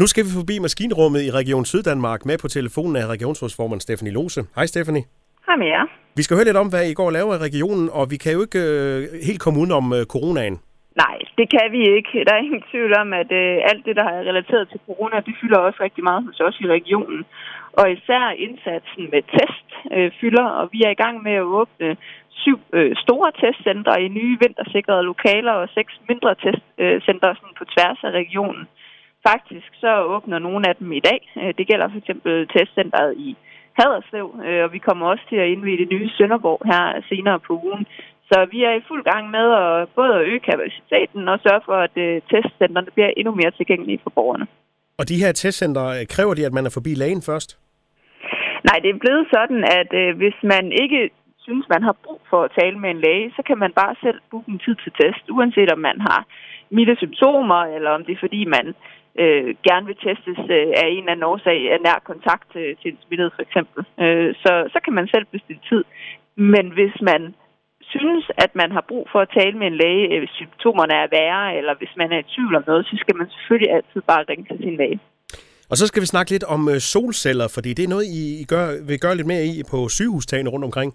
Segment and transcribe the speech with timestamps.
[0.00, 4.40] Nu skal vi forbi maskinrummet i Region Syddanmark med på telefonen af regionsrådsformand Stephanie Lose.
[4.56, 5.04] Hej Stephanie.
[5.46, 5.84] Hej med jer.
[6.18, 8.32] Vi skal høre lidt om, hvad I går og laver i regionen, og vi kan
[8.36, 10.56] jo ikke øh, helt komme uden om øh, coronaen.
[11.04, 12.12] Nej, det kan vi ikke.
[12.26, 15.34] Der er ingen tvivl om, at øh, alt det, der er relateret til corona, det
[15.40, 17.20] fylder også rigtig meget hos os i regionen.
[17.80, 21.96] Og især indsatsen med test øh, fylder, og vi er i gang med at åbne
[22.42, 28.00] syv øh, store testcentre i nye vintersikrede lokaler og seks mindre testcentre sådan på tværs
[28.08, 28.64] af regionen.
[29.28, 31.20] Faktisk så åbner nogle af dem i dag.
[31.40, 33.36] Øh, det gælder for eksempel testcentret i
[33.78, 37.52] Haderslev, øh, og vi kommer også til at indvide det nye Sønderborg her senere på
[37.64, 37.86] ugen.
[38.30, 41.76] Så vi er i fuld gang med at både at øge kapaciteten og sørge for,
[41.86, 44.46] at øh, testcentrene bliver endnu mere tilgængelige for borgerne.
[45.00, 45.84] Og de her testcentre,
[46.14, 47.50] kræver de, at man er forbi lægen først?
[48.68, 51.00] Nej, det er blevet sådan, at øh, hvis man ikke
[51.46, 54.18] synes, man har brug for at tale med en læge, så kan man bare selv
[54.30, 56.20] booke en tid til test, uanset om man har
[56.76, 58.66] milde symptomer, eller om det er fordi, man
[59.22, 62.88] øh, gerne vil testes øh, af en eller anden årsag af nær kontakt til, til
[62.92, 63.80] en smittet for eksempel.
[64.04, 65.82] Øh, så, så kan man selv bestille tid.
[66.36, 67.22] Men hvis man
[67.94, 71.12] synes, at man har brug for at tale med en læge, øh, hvis symptomerne er
[71.18, 74.24] værre, eller hvis man er i tvivl om noget, så skal man selvfølgelig altid bare
[74.30, 75.00] ringe til sin læge.
[75.70, 78.66] Og så skal vi snakke lidt om øh, solceller, fordi det er noget, I gør,
[78.88, 80.90] vil gøre lidt mere i på sygehustagene rundt omkring.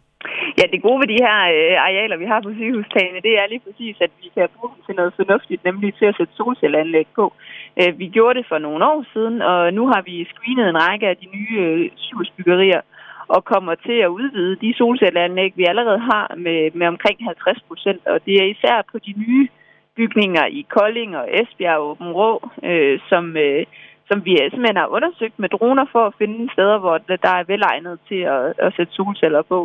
[0.60, 3.66] Ja, det gode ved de her øh, arealer, vi har på sygehustagene, det er lige
[3.66, 7.34] præcis, at vi kan bruge dem til noget fornuftigt, nemlig til at sætte solcelleanlæg på.
[7.80, 11.08] Øh, vi gjorde det for nogle år siden, og nu har vi screenet en række
[11.08, 12.82] af de nye øh, sygehusbyggerier,
[13.28, 18.02] og kommer til at udvide de solcelleanlæg, vi allerede har med, med omkring 50 procent.
[18.08, 19.48] Og det er især på de nye
[19.96, 23.66] bygninger i Kolding og Esbjerg og Åben Rå, øh, som, øh,
[24.10, 28.00] som vi simpelthen har undersøgt med droner for at finde steder, hvor der er velegnet
[28.10, 29.58] til at, at sætte solceller på.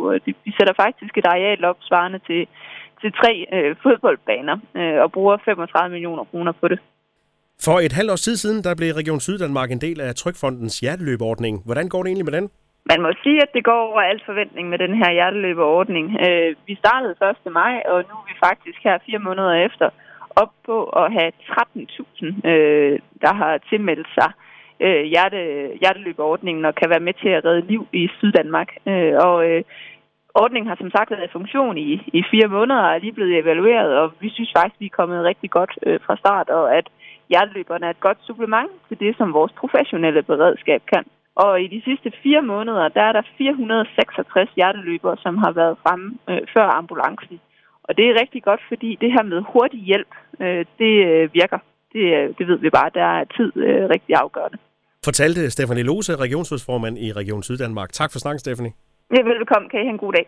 [0.45, 2.41] Vi sætter faktisk et areal op svarende til,
[3.01, 6.79] til tre øh, fodboldbaner øh, og bruger 35 millioner kroner på det.
[7.65, 11.55] For et halvt års tid siden, der blev Region Syddanmark en del af Trykfondens hjerteløbeordning.
[11.65, 12.49] Hvordan går det egentlig med den?
[12.91, 16.05] Man må sige, at det går over al forventning med den her hjerteløbeordning.
[16.25, 17.15] Øh, vi startede
[17.45, 17.51] 1.
[17.59, 19.87] maj, og nu er vi faktisk her fire måneder efter
[20.35, 24.31] op på at have 13.000, øh, der har tilmeldt sig
[24.79, 25.39] øh, hjerte,
[25.81, 28.69] hjerteløbeordningen og kan være med til at redde liv i Syddanmark.
[28.87, 29.63] Øh, og øh,
[30.35, 33.37] ordningen har som sagt været i funktion i, i fire måneder og er lige blevet
[33.37, 36.87] evalueret, og vi synes faktisk, vi er kommet rigtig godt øh, fra start, og at
[37.29, 41.03] hjerteløberne er et godt supplement til det, som vores professionelle beredskab kan.
[41.35, 46.17] Og i de sidste fire måneder, der er der 466 hjerteløbere, som har været fremme
[46.29, 47.39] øh, før ambulancen.
[47.83, 50.11] Og det er rigtig godt, fordi det her med hurtig hjælp,
[50.43, 51.59] øh, det øh, virker.
[51.93, 54.57] Det, øh, det ved vi bare, der er tid øh, rigtig afgørende.
[55.05, 57.91] Fortalte Stefanie Lose, regionsrådsformand i Region Syddanmark.
[57.91, 58.71] Tak for snakken, Stefanie.
[59.15, 59.69] Ja, velkommen.
[59.69, 60.25] Kan I have en god dag.